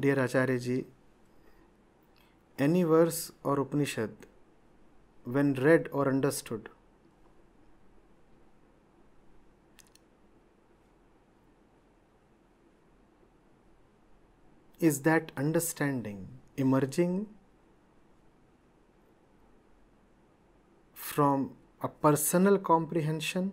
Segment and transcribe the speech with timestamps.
[0.00, 0.84] Dear Acharya ji
[2.58, 4.26] any verse और Upanishad
[5.26, 6.68] when read और understood
[14.80, 16.26] is that understanding
[16.58, 17.24] emerging
[20.96, 21.48] from
[21.82, 23.50] a personal comprehension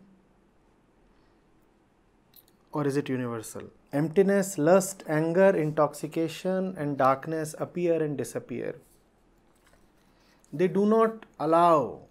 [2.78, 3.64] or is it universal?
[3.92, 8.76] Emptiness, lust, anger, intoxication, and darkness appear and disappear.
[10.54, 12.02] They do not allow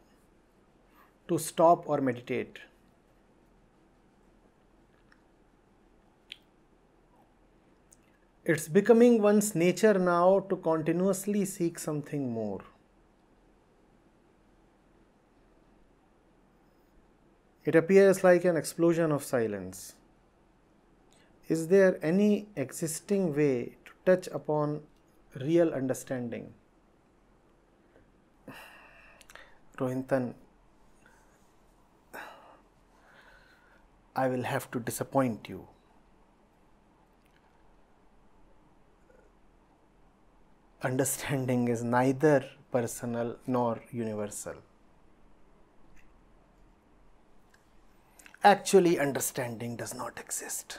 [1.28, 2.58] to stop or meditate.
[8.44, 12.62] It's becoming one's nature now to continuously seek something more.
[17.64, 19.95] It appears like an explosion of silence.
[21.48, 24.82] Is there any existing way to touch upon
[25.40, 26.52] real understanding?
[29.78, 30.34] Rohinton,
[34.16, 35.68] I will have to disappoint you.
[40.82, 44.54] Understanding is neither personal nor universal.
[48.42, 50.78] Actually, understanding does not exist.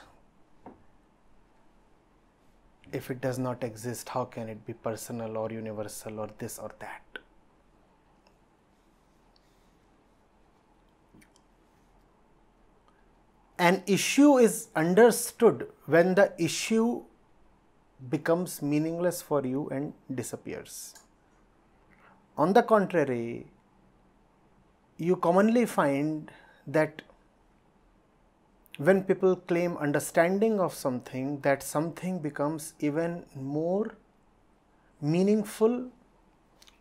[2.90, 6.70] If it does not exist, how can it be personal or universal or this or
[6.78, 7.02] that?
[13.58, 17.02] An issue is understood when the issue
[18.08, 20.94] becomes meaningless for you and disappears.
[22.36, 23.48] On the contrary,
[24.96, 26.30] you commonly find
[26.66, 27.02] that
[28.78, 33.96] when people claim understanding of something, that something becomes even more
[35.00, 35.90] meaningful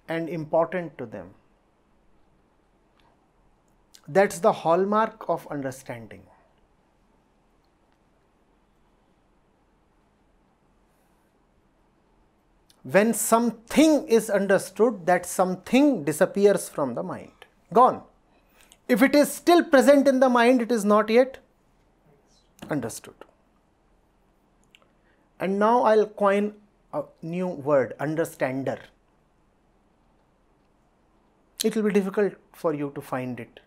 [0.08, 1.32] and important to them.
[4.08, 6.22] That's the hallmark of understanding.
[12.84, 17.34] When something is understood, that something disappears from the mind,
[17.74, 18.04] gone.
[18.88, 21.40] If it is still present in the mind, it is not yet
[22.70, 23.16] understood.
[25.40, 26.54] And now I'll coin
[26.94, 28.80] a new word, understander.
[31.64, 33.60] It will be difficult for you to find it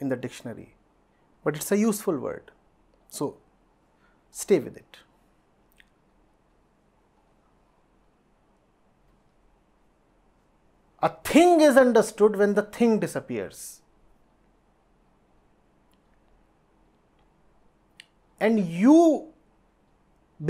[0.00, 0.74] in the dictionary,
[1.42, 2.50] but it's a useful word.
[3.08, 3.36] So
[4.30, 4.98] stay with it.
[11.02, 13.82] A thing is understood when the thing disappears.
[18.44, 18.98] And you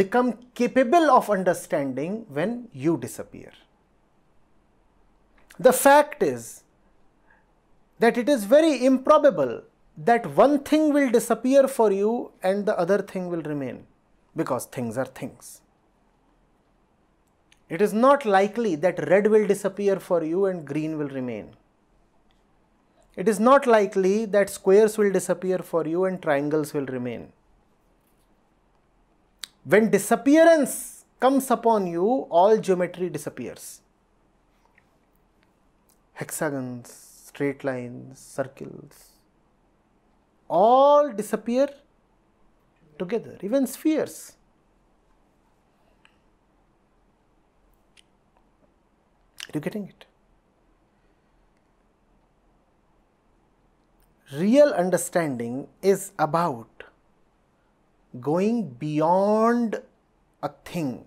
[0.02, 3.52] become capable of understanding when you disappear.
[5.58, 6.64] The fact is
[8.00, 9.62] that it is very improbable
[9.96, 13.86] that one thing will disappear for you and the other thing will remain
[14.34, 15.60] because things are things.
[17.68, 21.54] It is not likely that red will disappear for you and green will remain.
[23.16, 27.32] It is not likely that squares will disappear for you and triangles will remain.
[29.64, 33.80] When disappearance comes upon you, all geometry disappears.
[36.12, 36.92] Hexagons,
[37.26, 39.12] straight lines, circles,
[40.48, 41.68] all disappear
[42.98, 44.36] together, even spheres.
[49.48, 50.04] Are you getting it?
[54.32, 56.73] Real understanding is about
[58.20, 59.80] going beyond
[60.42, 61.04] a thing.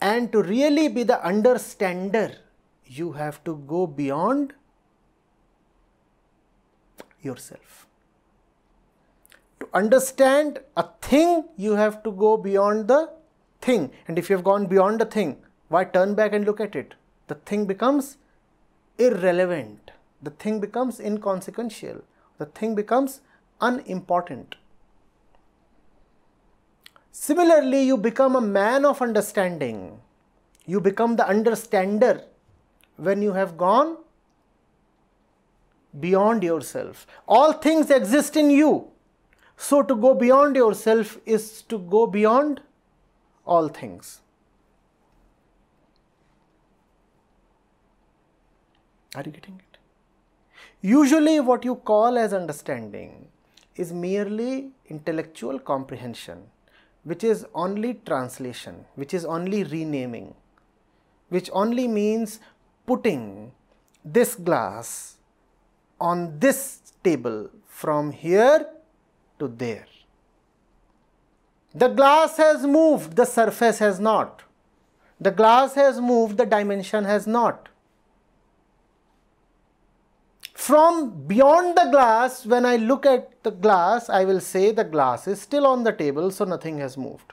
[0.00, 2.36] And to really be the understander,
[2.86, 4.52] you have to go beyond
[7.20, 7.86] yourself.
[9.60, 13.10] To understand a thing, you have to go beyond the
[13.60, 13.90] thing.
[14.06, 16.94] And if you have gone beyond the thing, why turn back and look at it?
[17.26, 18.16] The thing becomes
[18.98, 19.90] irrelevant.
[20.22, 22.02] The thing becomes inconsequential.
[22.38, 23.20] The thing becomes
[23.60, 24.54] unimportant.
[27.20, 30.00] Similarly, you become a man of understanding.
[30.66, 32.22] You become the understander
[32.96, 33.96] when you have gone
[35.98, 37.08] beyond yourself.
[37.26, 38.92] All things exist in you.
[39.56, 42.60] So, to go beyond yourself is to go beyond
[43.44, 44.20] all things.
[49.16, 49.78] Are you getting it?
[50.82, 53.26] Usually, what you call as understanding
[53.74, 56.44] is merely intellectual comprehension
[57.04, 60.34] which is only translation, which is only renaming,
[61.28, 62.40] which only means
[62.86, 63.52] putting
[64.04, 65.16] this glass
[66.00, 68.66] on this table from here
[69.38, 69.86] to there.
[71.74, 74.42] The glass has moved, the surface has not.
[75.20, 77.68] The glass has moved, the dimension has not.
[80.58, 85.28] From beyond the glass, when I look at the glass, I will say the glass
[85.28, 87.32] is still on the table, so nothing has moved.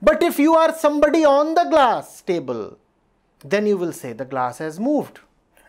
[0.00, 2.78] But if you are somebody on the glass table,
[3.44, 5.20] then you will say the glass has moved.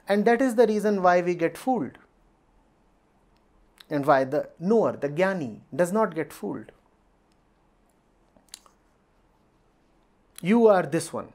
[0.08, 1.98] And that is the reason why we get fooled.
[3.90, 6.72] And why the knower, the jnani, does not get fooled.
[10.42, 11.34] You are this one.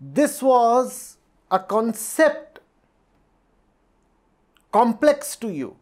[0.00, 1.16] This was
[1.50, 2.60] a concept
[4.72, 5.76] complex to you,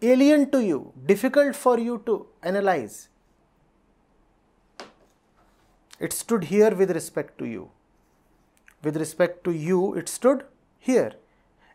[0.00, 3.08] alien to you, difficult for you to analyze.
[5.98, 7.70] It stood here with respect to you.
[8.82, 10.44] With respect to you, it stood
[10.78, 11.14] here.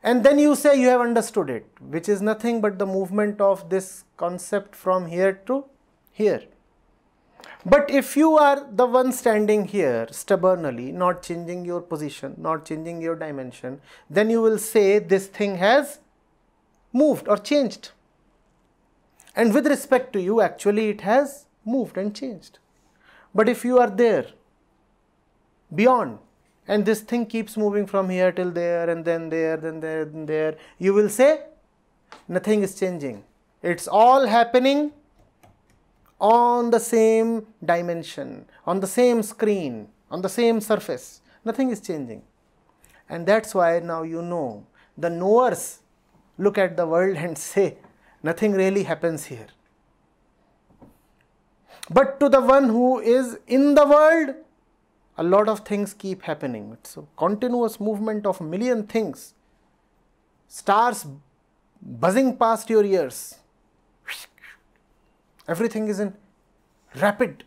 [0.04, 3.69] And then you say you have understood it, which is nothing but the movement of
[3.69, 5.66] this concept from here to
[6.12, 6.44] here.
[7.66, 13.02] But if you are the one standing here stubbornly, not changing your position, not changing
[13.02, 16.00] your dimension, then you will say this thing has
[16.92, 17.92] moved or changed.
[19.36, 22.60] And with respect to you, actually it has moved and changed.
[23.34, 24.26] But if you are there,
[25.74, 26.20] beyond,
[26.68, 30.26] and this thing keeps moving from here till there and then there, then there, then
[30.26, 31.44] there, you will say
[32.28, 33.24] nothing is changing.
[33.62, 34.92] It's all happening
[36.21, 41.21] on the same dimension, on the same screen, on the same surface.
[41.44, 42.21] Nothing is changing.
[43.09, 44.65] And that's why now you know
[44.95, 45.79] the knowers
[46.38, 47.77] look at the world and say,
[48.21, 49.47] nothing really happens here.
[51.89, 54.35] But to the one who is in the world,
[55.18, 56.71] a lot of things keep happening.
[56.73, 59.33] It's a continuous movement of a million things.
[60.47, 61.06] Stars
[61.81, 63.41] buzzing past your ears
[65.48, 66.14] Everything is in
[66.96, 67.44] rapid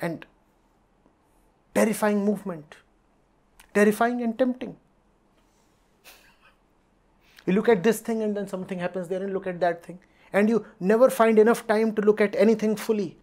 [0.00, 0.26] and
[1.74, 2.76] terrifying movement,
[3.74, 4.76] terrifying and tempting.
[7.46, 9.98] You look at this thing and then something happens there and look at that thing.
[10.32, 13.16] And you never find enough time to look at anything fully.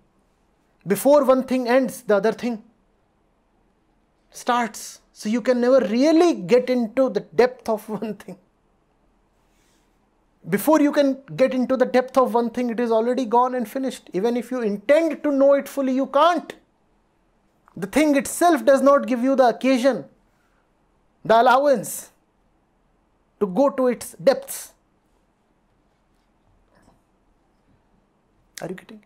[0.87, 2.63] Before one thing ends, the other thing
[4.31, 5.01] starts.
[5.13, 8.37] So you can never really get into the depth of one thing
[10.49, 13.67] before you can get into the depth of one thing, it is already gone and
[13.67, 14.09] finished.
[14.13, 16.53] Even if you intend to know it fully, you can't.
[17.75, 20.05] The thing itself does not give you the occasion,
[21.23, 22.11] the allowance
[23.39, 24.71] to go to its depths.
[28.61, 29.03] Are you getting it?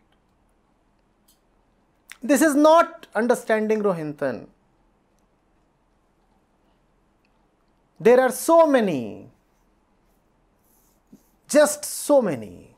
[2.21, 4.47] This is not understanding Rohinton.
[7.99, 9.28] There are so many
[11.49, 12.75] just so many.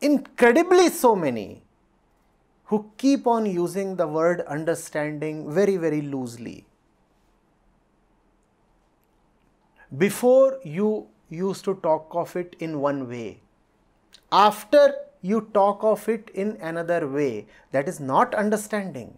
[0.00, 1.62] Incredibly so many
[2.64, 6.66] who keep on using the word understanding very, very loosely.
[9.96, 13.40] Before you used to talk of it in one way.
[14.30, 19.16] After you talk of it in another way, that is not understanding.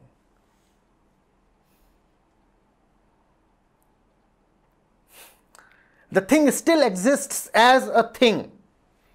[6.10, 8.52] The thing still exists as a thing.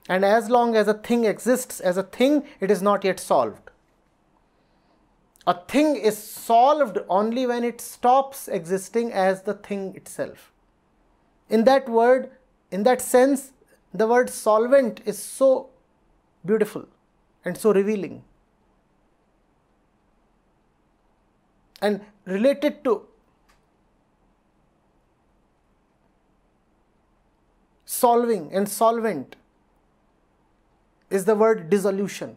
[0.09, 3.71] And as long as a thing exists as a thing, it is not yet solved.
[5.45, 10.51] A thing is solved only when it stops existing as the thing itself.
[11.49, 12.31] In that word,
[12.71, 13.51] in that sense,
[13.93, 15.69] the word solvent is so
[16.45, 16.87] beautiful
[17.43, 18.23] and so revealing.
[21.81, 23.05] And related to
[27.93, 29.35] solving and solvent
[31.09, 32.35] is the word dissolution.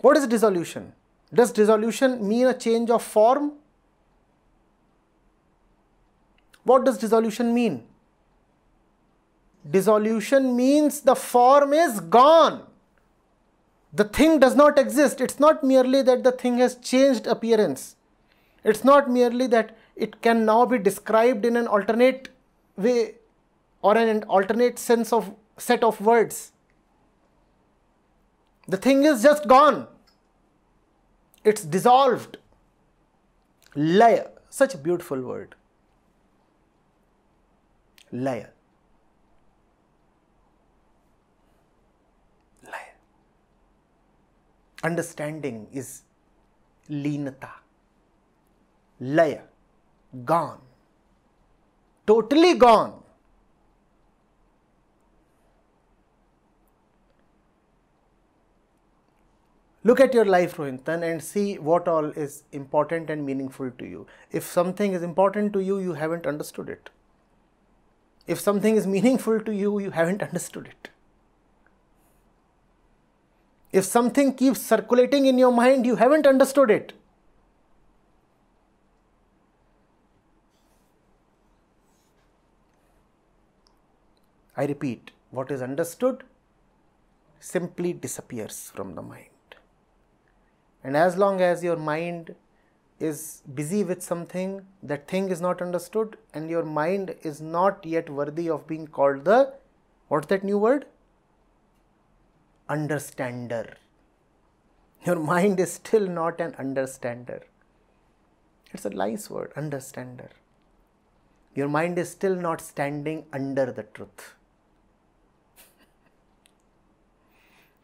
[0.00, 0.92] What is dissolution?
[1.32, 3.52] Does dissolution mean a change of form?
[6.64, 7.84] What does dissolution mean?
[9.70, 12.62] Dissolution means the form is gone.
[13.92, 15.20] The thing does not exist.
[15.20, 17.96] It's not merely that the thing has changed appearance.
[18.64, 22.33] It's not merely that it can now be described in an alternate
[22.76, 23.14] way
[23.82, 26.52] or an alternate sense of set of words.
[28.66, 29.86] The thing is just gone.
[31.44, 32.38] It's dissolved.
[33.74, 35.56] Laya, Such a beautiful word.
[38.12, 38.50] Laya.
[42.62, 42.92] Laya.
[44.84, 46.02] Understanding is
[46.88, 47.50] leenata.
[49.00, 49.40] Laya.
[50.24, 50.60] Gone.
[52.06, 53.02] Totally gone.
[59.86, 64.06] Look at your life, Rohinton, and see what all is important and meaningful to you.
[64.32, 66.88] If something is important to you, you haven't understood it.
[68.26, 70.90] If something is meaningful to you, you haven't understood it.
[73.72, 76.94] If something keeps circulating in your mind, you haven't understood it.
[84.56, 86.22] I repeat, what is understood
[87.40, 89.28] simply disappears from the mind.
[90.82, 92.34] And as long as your mind
[93.00, 98.08] is busy with something, that thing is not understood, and your mind is not yet
[98.08, 99.54] worthy of being called the
[100.08, 100.86] what's that new word?
[102.68, 103.76] Understander.
[105.04, 107.42] Your mind is still not an understander.
[108.72, 110.30] It's a nice word, understander.
[111.54, 114.33] Your mind is still not standing under the truth.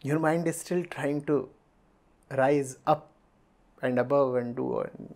[0.02, 1.50] Your mind is still trying to
[2.30, 3.10] rise up
[3.82, 5.14] and above and do and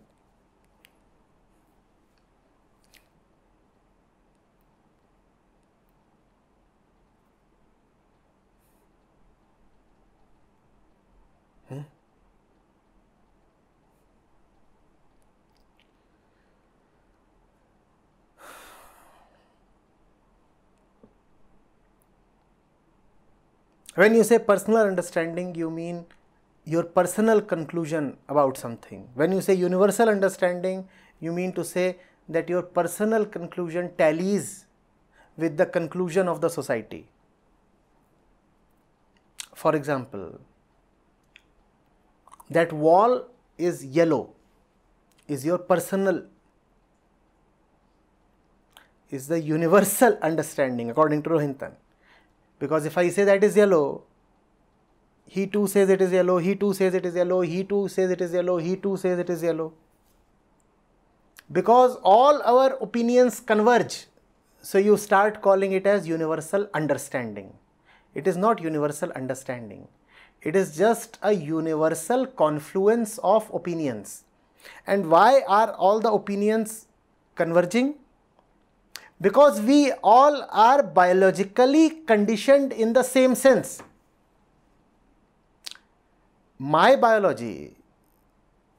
[23.95, 26.05] When you say personal understanding, you mean
[26.65, 29.07] your personal conclusion about something.
[29.13, 30.87] When you say universal understanding,
[31.21, 31.97] you mean to say
[32.27, 34.65] that your personal conclusion tallies
[35.37, 37.07] with the conclusion of the society.
[39.53, 40.41] For example,
[42.49, 44.33] that wall is yellow
[45.27, 46.23] is your personal
[49.09, 51.71] is the universal understanding according to Rohinton.
[52.59, 54.03] Because if I say that is yellow,
[55.27, 58.11] he too says it is yellow, he too says it is yellow, he too says
[58.11, 59.73] it is yellow, he too says it is yellow.
[61.51, 64.05] Because all our opinions converge,
[64.61, 67.53] so you start calling it as universal understanding.
[68.13, 69.87] It is not universal understanding.
[70.41, 74.23] It is just a universal confluence of opinions.
[74.87, 76.87] And why are all the opinions
[77.35, 77.95] converging?
[79.21, 83.81] Because we all are biologically conditioned in the same sense
[86.57, 87.75] my biology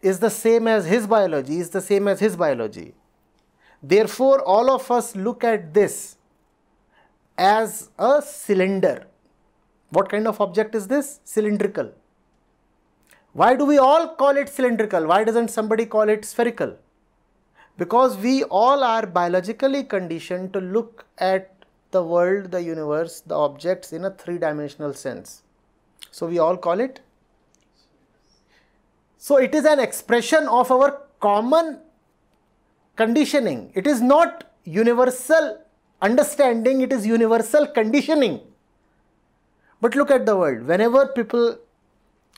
[0.01, 2.95] is the same as his biology, is the same as his biology.
[3.83, 6.17] Therefore, all of us look at this
[7.37, 9.07] as a cylinder.
[9.91, 11.21] What kind of object is this?
[11.25, 11.93] Cylindrical.
[13.33, 15.07] Why do we all call it cylindrical?
[15.07, 16.77] Why doesn't somebody call it spherical?
[17.79, 21.53] Because we all are biologically conditioned to look at
[21.91, 25.43] the world, the universe, the objects in a three dimensional sense.
[26.11, 27.01] So we all call it
[29.27, 31.81] so it is an expression of our common
[32.95, 33.73] conditioning.
[33.75, 35.59] It is not universal
[36.01, 38.41] understanding, it is universal conditioning.
[39.81, 40.63] But look at the world.
[40.67, 41.59] Whenever people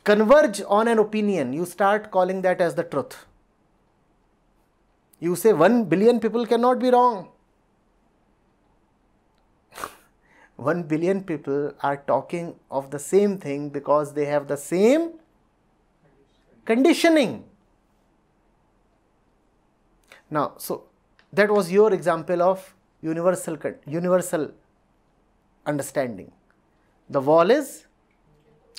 [0.04, 3.26] converge on an opinion, you start calling that as the truth.
[5.20, 7.28] You say 1 billion people cannot be wrong.
[10.56, 15.12] 1 billion people are talking of the same thing because they have the same
[16.64, 17.44] conditioning.
[20.30, 20.84] Now, so
[21.32, 23.56] that was your example of universal
[23.87, 24.50] universal
[25.66, 26.30] understanding.
[27.10, 27.87] The wall is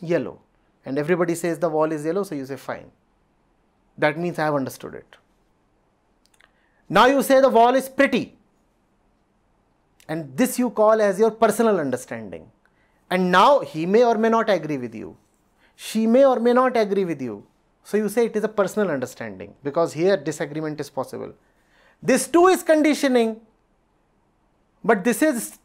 [0.02, 0.40] yellow,
[0.86, 2.92] and everybody says the wall is yellow, so you say fine.
[3.98, 5.18] That means I have understood it.
[6.90, 8.36] Now you say the wall is pretty,
[10.08, 12.50] and this you call as your personal understanding.
[13.12, 15.16] And now he may or may not agree with you.
[15.76, 17.46] She may or may not agree with you.
[17.84, 21.34] So you say it is a personal understanding because here disagreement is possible.
[22.02, 23.42] This too is conditioning,
[24.84, 25.58] but this is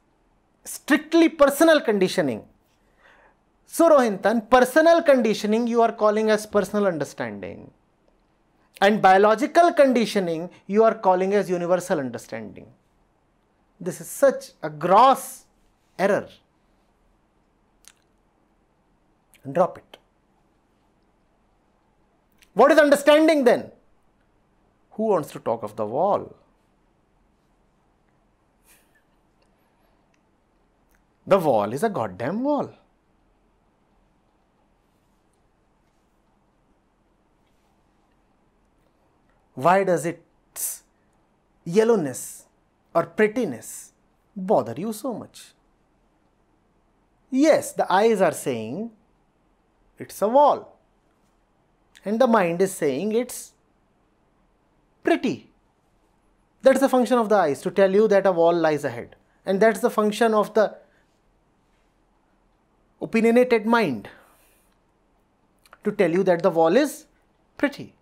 [0.64, 2.44] strictly personal conditioning.
[3.66, 7.70] So Rohinton, personal conditioning you are calling as personal understanding
[8.80, 12.66] and biological conditioning you are calling as universal understanding.
[13.80, 15.44] This is such a gross
[15.98, 16.28] error.
[19.50, 19.98] Drop it.
[22.54, 23.70] What is understanding then?
[24.92, 26.34] Who wants to talk of the wall?
[31.26, 32.72] The wall is a goddamn wall.
[39.54, 40.82] Why does its
[41.64, 42.46] yellowness
[42.94, 43.92] or prettiness
[44.36, 45.54] bother you so much?
[47.30, 48.90] Yes, the eyes are saying
[49.98, 50.78] it's a wall,
[52.04, 53.52] and the mind is saying it's
[55.02, 55.50] pretty.
[56.62, 59.60] That's the function of the eyes to tell you that a wall lies ahead, and
[59.60, 60.76] that's the function of the
[63.00, 64.08] opinionated mind
[65.84, 67.06] to tell you that the wall is
[67.56, 67.94] pretty.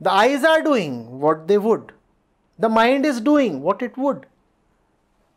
[0.00, 1.92] The eyes are doing what they would.
[2.58, 4.26] The mind is doing what it would.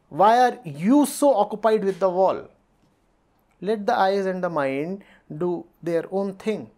[0.10, 2.48] Why are you so occupied with the wall?
[3.62, 5.04] Let the eyes and the mind
[5.38, 6.70] do their own thing.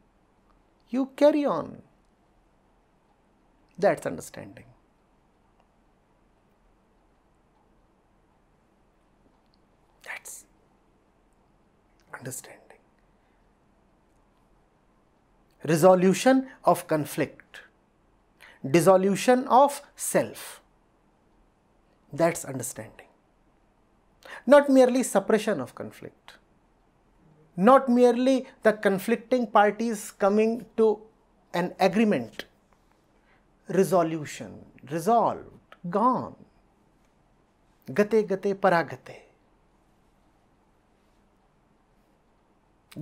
[0.90, 1.82] You carry on.
[3.78, 4.66] That's understanding.
[10.04, 10.46] That's
[12.18, 12.62] understanding.
[15.64, 17.45] Resolution of conflict
[18.70, 20.62] dissolution of self.
[22.12, 23.08] That's understanding.
[24.48, 26.34] Not merely suppression of conflict,
[27.56, 31.02] not merely the conflicting parties coming to
[31.54, 32.46] an agreement,
[33.70, 36.36] resolution, resolved, gone.
[37.94, 39.22] Gate gate paragate.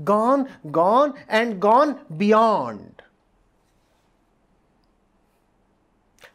[0.03, 3.01] Gone, gone, and gone beyond.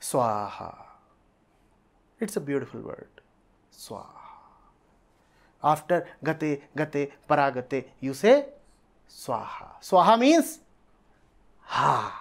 [0.00, 0.76] Swaha.
[2.21, 3.09] It's a beautiful word.
[3.73, 4.19] Swaha.
[5.62, 8.47] After gate, gate, paragate, you say
[9.11, 9.81] swaha.
[9.83, 10.61] Swaha means
[11.62, 12.14] ha.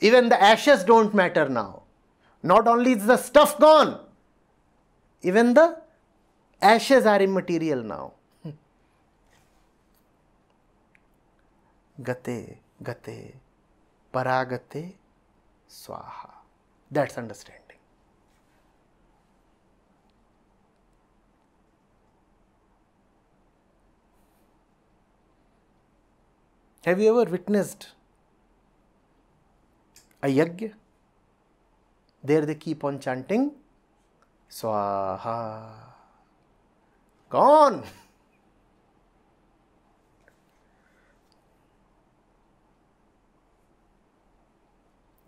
[0.00, 1.82] Even the ashes don't matter now.
[2.42, 3.98] Not only is the stuff gone,
[5.22, 5.80] even the
[6.62, 8.12] ashes are immaterial now.
[12.04, 13.34] Gate, gate,
[14.14, 14.94] paragate,
[15.68, 16.30] swaha.
[16.90, 17.64] That's understanding.
[26.84, 27.88] Have you ever witnessed
[30.22, 30.72] a yajna?
[32.24, 33.52] There they keep on chanting
[34.50, 35.70] Swaha.
[37.28, 37.84] Gone.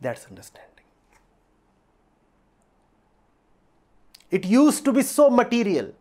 [0.00, 0.70] That's understanding.
[4.30, 5.92] It used to be so material.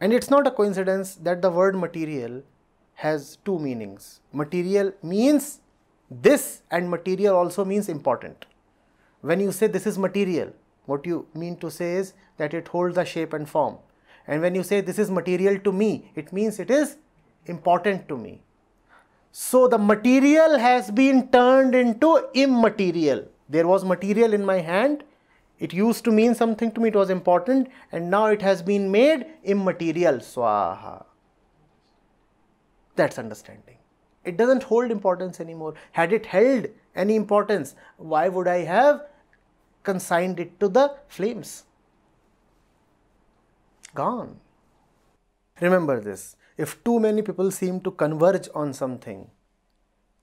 [0.00, 2.42] And it's not a coincidence that the word material
[2.94, 4.20] has two meanings.
[4.32, 5.60] Material means
[6.10, 8.46] this, and material also means important.
[9.20, 10.52] When you say this is material,
[10.86, 13.76] what you mean to say is that it holds a shape and form.
[14.26, 16.96] And when you say this is material to me, it means it is
[17.46, 18.42] important to me.
[19.32, 23.28] So the material has been turned into immaterial.
[23.48, 25.04] There was material in my hand.
[25.58, 28.90] It used to mean something to me, it was important, and now it has been
[28.90, 30.14] made immaterial.
[30.14, 31.04] Swaha.
[32.96, 33.76] That's understanding.
[34.24, 35.74] It doesn't hold importance anymore.
[35.92, 39.06] Had it held any importance, why would I have
[39.82, 41.64] consigned it to the flames?
[43.94, 44.38] Gone.
[45.60, 49.20] Remember this if too many people seem to converge on something,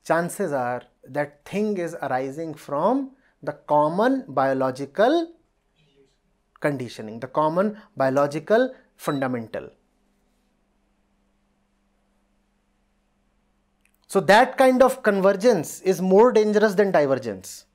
[0.05, 0.83] chances are
[1.17, 5.31] that thing is arising from the common biological
[6.59, 9.69] conditioning, the common biological fundamental.
[14.07, 17.65] So, that kind of convergence is more dangerous than divergence.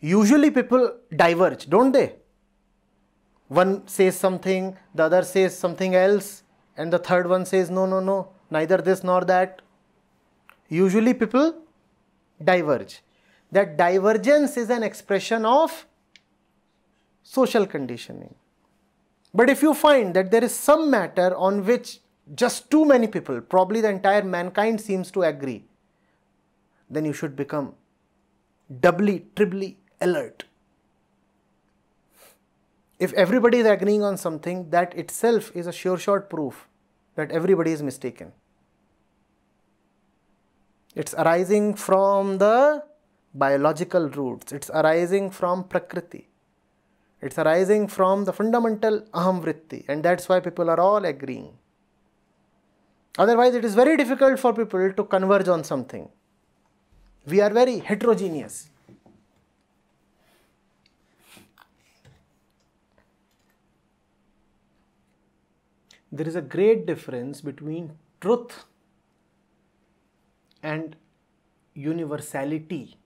[0.00, 2.14] Usually, people diverge, don't they?
[3.48, 6.44] One says something, the other says something else,
[6.78, 9.60] and the third one says no no no neither this nor that.
[10.70, 11.54] Usually people
[12.42, 13.02] diverge.
[13.52, 15.86] That divergence is an expression of
[17.22, 18.34] social conditioning.
[19.34, 22.00] But if you find that there is some matter on which
[22.34, 25.64] just too many people probably the entire mankind seems to agree
[26.90, 27.74] then you should become
[28.80, 30.44] doubly triply alert
[32.98, 36.68] if everybody is agreeing on something, that itself is a sure shot proof
[37.14, 38.32] that everybody is mistaken.
[40.94, 42.82] It's arising from the
[43.34, 46.28] biological roots, it's arising from Prakriti,
[47.20, 51.52] it's arising from the fundamental Aham Vritti, and that's why people are all agreeing.
[53.18, 56.08] Otherwise, it is very difficult for people to converge on something.
[57.26, 58.70] We are very heterogeneous.
[66.10, 68.64] There is a great difference between truth
[70.62, 70.96] and
[71.74, 72.96] universality.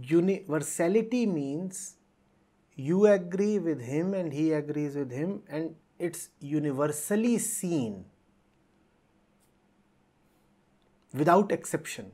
[0.00, 1.96] Universality means
[2.74, 8.04] you agree with him and he agrees with him and it's universally seen
[11.12, 12.12] without exception.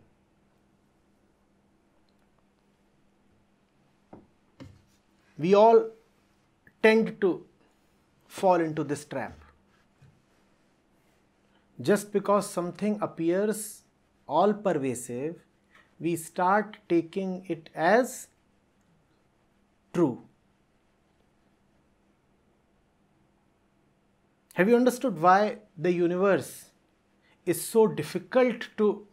[5.38, 5.90] We all
[6.82, 7.46] tend to
[8.26, 9.38] fall into this trap.
[11.80, 13.82] Just because something appears
[14.26, 15.36] all pervasive,
[16.00, 18.28] we start taking it as
[19.92, 20.22] true.
[24.54, 26.70] Have you understood why the universe
[27.46, 29.06] is so difficult to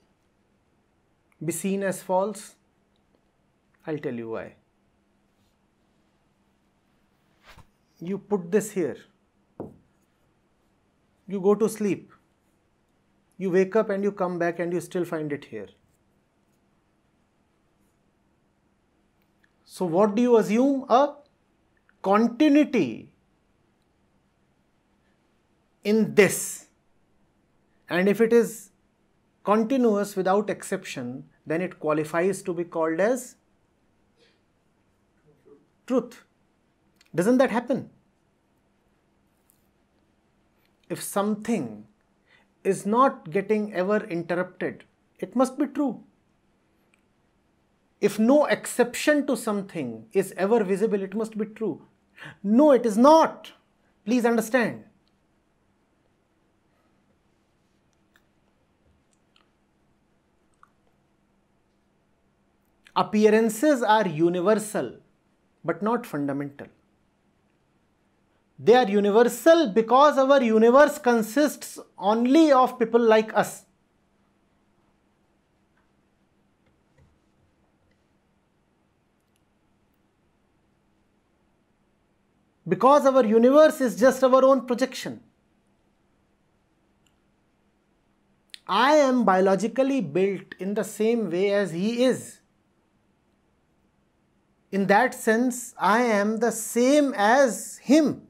[1.44, 2.56] be seen as false?
[3.86, 4.56] I'll tell you why.
[8.08, 8.98] You put this here,
[11.28, 12.12] you go to sleep,
[13.38, 15.68] you wake up and you come back and you still find it here.
[19.64, 20.86] So, what do you assume?
[20.90, 21.16] A
[22.02, 23.10] continuity
[25.84, 26.68] in this.
[27.90, 28.70] And if it is
[29.44, 33.36] continuous without exception, then it qualifies to be called as
[35.86, 36.24] truth.
[37.14, 37.90] Doesn't that happen?
[40.90, 41.86] If something
[42.64, 44.84] is not getting ever interrupted,
[45.20, 46.04] it must be true.
[48.02, 51.82] If no exception to something is ever visible, it must be true.
[52.44, 53.54] No, it is not.
[54.06, 54.84] Please understand.
[62.96, 64.94] appearances are universal
[65.66, 66.68] but not fundamental.
[68.58, 73.66] They are universal because our universe consists only of people like us.
[82.68, 85.22] Because our universe is just our own projection.
[88.68, 92.40] I am biologically built in the same way as he is
[94.76, 98.28] in that sense, I am the same as him.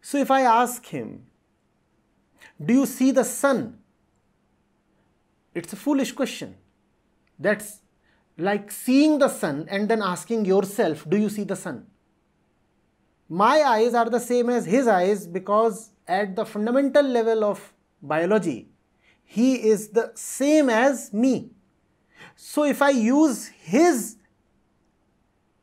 [0.00, 1.26] So if I ask him,
[2.64, 3.78] Do you see the sun?
[5.54, 6.56] It's a foolish question.
[7.38, 7.80] That's
[8.38, 11.86] like seeing the sun and then asking yourself, Do you see the sun?
[13.28, 18.68] My eyes are the same as his eyes because at the fundamental level of biology,
[19.24, 21.50] he is the same as me.
[22.34, 24.16] So if I use his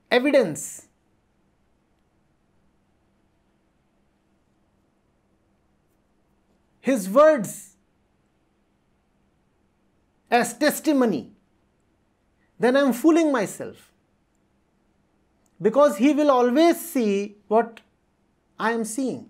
[0.09, 0.86] evidence.
[6.87, 7.75] His words
[10.31, 11.33] as testimony,
[12.57, 13.91] then I am fooling myself.
[15.61, 17.81] Because he will always see what
[18.57, 19.27] I am seeing.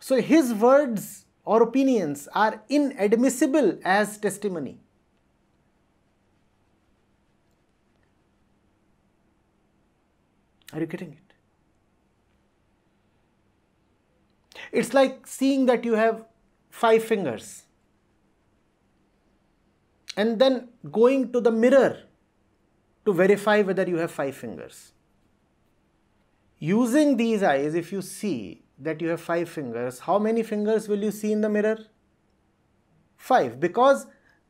[0.00, 4.78] So his words or opinions are inadmissible as testimony.
[10.72, 11.25] Are you getting it?
[14.76, 16.26] It's like seeing that you have
[16.68, 17.62] five fingers
[20.18, 22.02] and then going to the mirror
[23.06, 24.92] to verify whether you have five fingers.
[26.58, 31.02] Using these eyes, if you see that you have five fingers, how many fingers will
[31.02, 31.78] you see in the mirror?
[33.16, 33.58] Five.
[33.58, 34.06] Because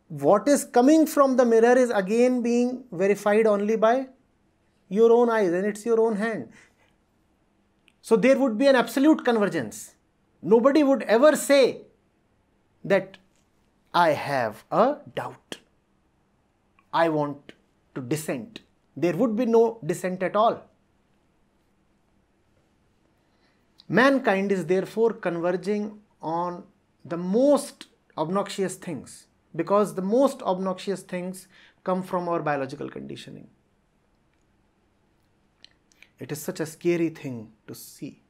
[0.08, 4.08] what is coming from the mirror is again being verified only by
[4.88, 6.48] your own eyes and it's your own hand.
[8.02, 9.95] So there would be an absolute convergence.
[10.52, 11.82] Nobody would ever say
[12.84, 13.16] that
[13.92, 15.56] I have a doubt.
[16.92, 17.52] I want
[17.96, 18.60] to dissent.
[18.96, 20.62] There would be no dissent at all.
[23.88, 26.62] Mankind is therefore converging on
[27.04, 31.48] the most obnoxious things because the most obnoxious things
[31.82, 33.48] come from our biological conditioning.
[36.20, 38.22] It is such a scary thing to see.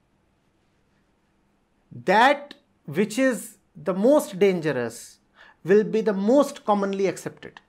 [2.05, 2.55] That
[2.85, 5.19] which is the most dangerous
[5.65, 7.61] will be the most commonly accepted.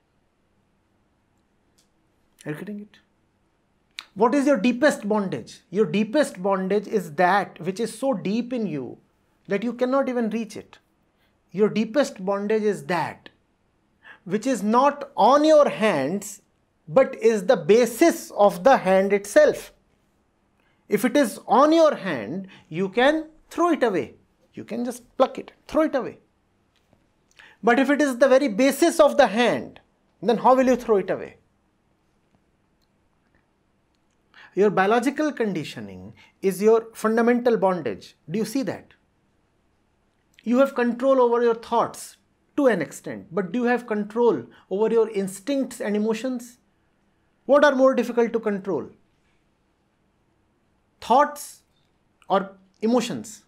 [2.44, 2.98] Are you getting it?
[4.14, 5.60] What is your deepest bondage?
[5.70, 8.98] Your deepest bondage is that which is so deep in you
[9.46, 10.78] that you cannot even reach it.
[11.50, 13.30] Your deepest bondage is that
[14.24, 16.42] which is not on your hands
[16.86, 19.72] but is the basis of the hand itself.
[20.88, 24.17] If it is on your hand, you can throw it away.
[24.58, 26.18] You can just pluck it, throw it away.
[27.62, 29.78] But if it is the very basis of the hand,
[30.20, 31.36] then how will you throw it away?
[34.56, 38.16] Your biological conditioning is your fundamental bondage.
[38.28, 38.94] Do you see that?
[40.42, 42.16] You have control over your thoughts
[42.56, 46.58] to an extent, but do you have control over your instincts and emotions?
[47.46, 48.88] What are more difficult to control?
[51.00, 51.62] Thoughts
[52.28, 53.44] or emotions?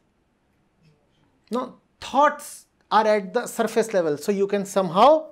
[1.51, 5.27] No, thoughts are at the surface level, so you can somehow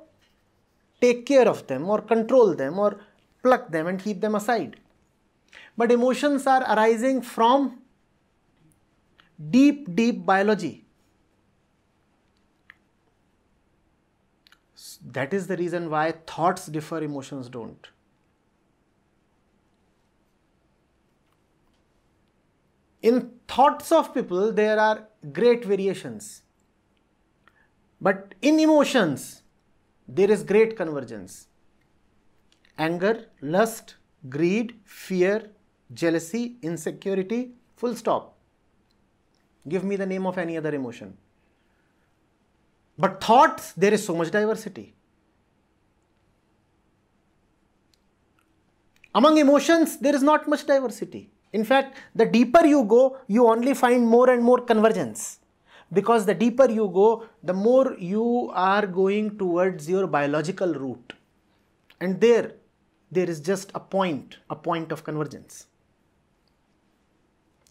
[1.00, 3.00] take care of them or control them or
[3.42, 4.80] pluck them and keep them aside.
[5.76, 7.82] But emotions are arising from
[9.50, 10.84] deep, deep biology.
[15.12, 17.86] That is the reason why thoughts differ, emotions don't.
[23.00, 26.42] In thoughts of people, there are great variations.
[28.00, 29.42] But in emotions,
[30.06, 31.48] there is great convergence.
[32.78, 33.96] Anger, lust,
[34.28, 35.50] greed, fear,
[35.92, 38.36] jealousy, insecurity, full stop.
[39.68, 41.16] Give me the name of any other emotion.
[42.96, 44.94] But thoughts, there is so much diversity.
[49.14, 51.30] Among emotions, there is not much diversity.
[51.52, 55.40] In fact, the deeper you go, you only find more and more convergence.
[55.92, 61.14] Because the deeper you go, the more you are going towards your biological root.
[62.00, 62.52] And there,
[63.10, 65.66] there is just a point, a point of convergence.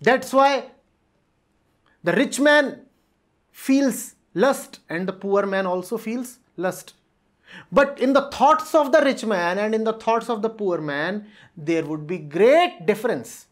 [0.01, 0.71] That's why
[2.03, 2.85] the rich man
[3.51, 6.93] feels lust and the poor man also feels lust.
[7.71, 10.79] But in the thoughts of the rich man and in the thoughts of the poor
[10.79, 13.46] man, there would be great difference.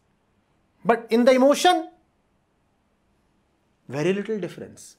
[0.86, 1.88] But in the emotion,
[3.88, 4.96] very little difference.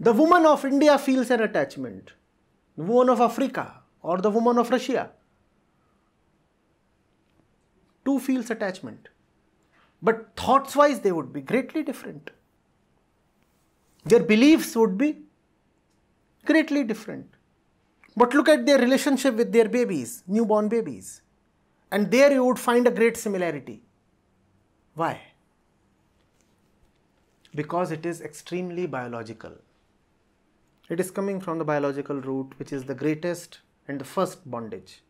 [0.00, 2.14] The woman of India feels an attachment.
[2.76, 5.10] The woman of Africa or the woman of Russia
[8.04, 9.10] too feels attachment.
[10.02, 12.32] But thoughts wise, they would be greatly different.
[14.04, 15.18] Their beliefs would be
[16.44, 17.31] greatly different.
[18.16, 21.22] But look at their relationship with their babies, newborn babies.
[21.90, 23.82] And there you would find a great similarity.
[24.94, 25.20] Why?
[27.54, 29.52] Because it is extremely biological.
[30.88, 35.02] It is coming from the biological root, which is the greatest and the first bondage.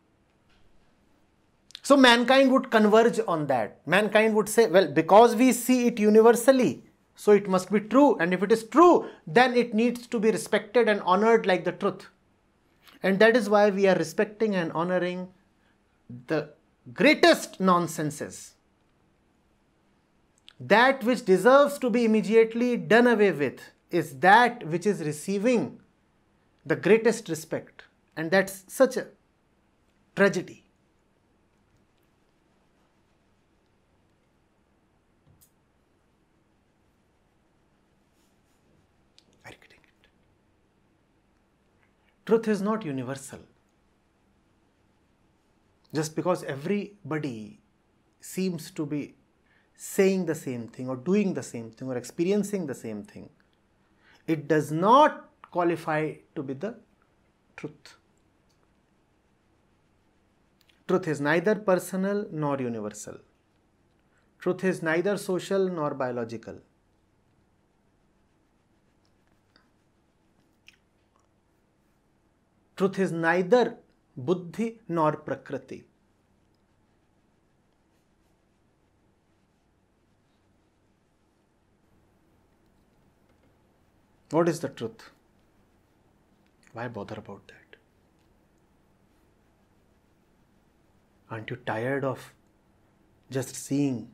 [1.81, 3.85] So mankind would converge on that.
[3.85, 6.85] Mankind would say, well, because we see it universally,
[7.15, 8.17] so it must be true.
[8.19, 11.73] And if it is true, then it needs to be respected and honored like the
[11.73, 12.07] truth.
[13.03, 15.27] And that is why we are respecting and honoring
[16.27, 16.49] the
[16.93, 18.53] greatest nonsenses.
[20.59, 23.59] That which deserves to be immediately done away with
[23.91, 25.81] is that which is receiving
[26.65, 27.83] the greatest respect.
[28.15, 29.07] And that's such a
[30.15, 30.62] tragedy.
[42.25, 43.39] Truth is not universal.
[45.93, 47.59] Just because everybody
[48.19, 49.15] seems to be
[49.75, 53.29] saying the same thing or doing the same thing or experiencing the same thing,
[54.27, 56.75] it does not qualify to be the
[57.57, 57.95] truth.
[60.87, 63.17] Truth is neither personal nor universal.
[64.39, 66.59] Truth is neither social nor biological.
[72.75, 73.77] Truth is neither
[74.17, 75.83] buddhi nor prakriti.
[84.31, 85.11] What is the truth?
[86.73, 87.77] Why bother about that?
[91.29, 92.33] Aren't you tired of
[93.29, 94.09] just seeing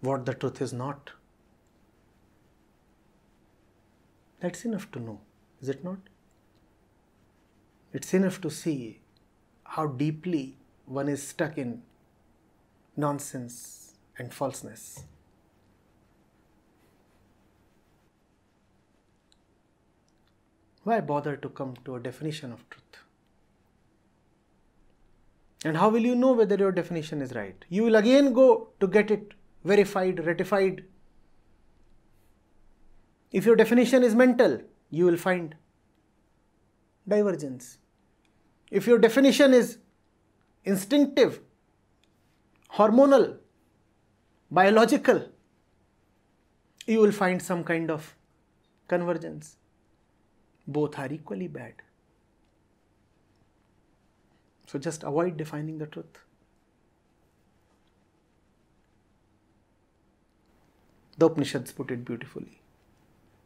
[0.00, 1.12] what the truth is not?
[4.40, 5.20] That's enough to know.
[5.62, 5.98] Is it not?
[7.92, 9.00] It's enough to see
[9.64, 11.82] how deeply one is stuck in
[12.96, 15.04] nonsense and falseness.
[20.82, 22.82] Why bother to come to a definition of truth?
[25.64, 27.64] And how will you know whether your definition is right?
[27.68, 30.82] You will again go to get it verified, ratified.
[33.30, 34.60] If your definition is mental,
[34.92, 35.54] you will find
[37.08, 37.78] divergence.
[38.70, 39.78] If your definition is
[40.64, 41.40] instinctive,
[42.74, 43.38] hormonal,
[44.50, 45.28] biological,
[46.86, 48.14] you will find some kind of
[48.86, 49.56] convergence.
[50.66, 51.74] Both are equally bad.
[54.66, 56.18] So just avoid defining the truth.
[61.18, 62.61] The Upanishads put it beautifully.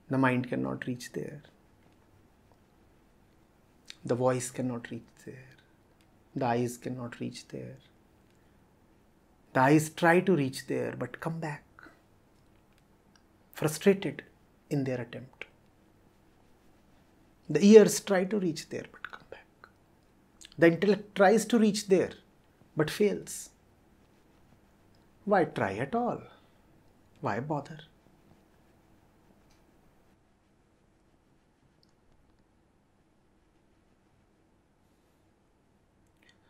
[0.08, 1.42] The mind cannot reach there.
[4.04, 5.48] The voice cannot reach there.
[6.36, 7.76] The eyes cannot reach there.
[9.52, 11.64] The eyes try to reach there but come back,
[13.52, 14.22] frustrated
[14.70, 15.46] in their attempt.
[17.48, 19.46] The ears try to reach there but come back.
[20.58, 22.12] The intellect tries to reach there
[22.76, 23.50] but fails.
[25.24, 26.22] Why try at all?
[27.20, 27.80] Why bother?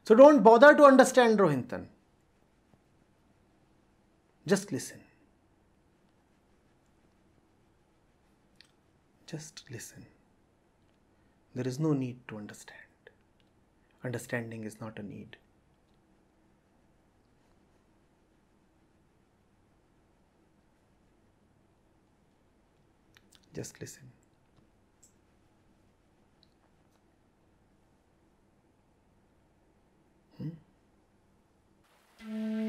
[0.07, 1.87] So don't bother to understand Rohinton.
[4.47, 5.01] Just listen.
[9.27, 10.07] Just listen.
[11.57, 12.79] There is no need to understand.
[14.05, 15.37] Understanding is not a need.
[23.53, 24.15] Just listen.
[32.29, 32.67] Mm-hmm.